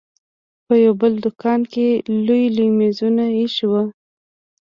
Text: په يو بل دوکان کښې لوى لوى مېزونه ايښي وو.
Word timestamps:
په 0.65 0.73
يو 0.83 0.93
بل 1.01 1.13
دوکان 1.25 1.61
کښې 1.71 1.89
لوى 2.25 2.45
لوى 2.55 2.69
مېزونه 2.79 3.23
ايښي 3.37 3.65
وو. 3.71 3.83